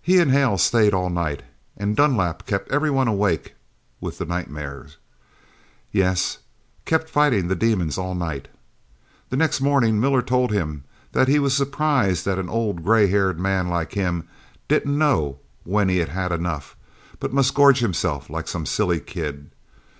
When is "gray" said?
12.84-13.08